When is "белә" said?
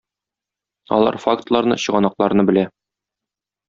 2.53-2.69